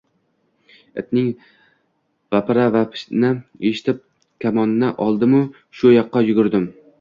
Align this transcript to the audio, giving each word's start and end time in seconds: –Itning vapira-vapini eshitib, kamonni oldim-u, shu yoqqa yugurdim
–Itning 1.01 1.27
vapira-vapini 2.35 3.31
eshitib, 3.71 4.01
kamonni 4.47 4.91
oldim-u, 5.07 5.43
shu 5.83 5.93
yoqqa 5.97 6.25
yugurdim 6.31 6.67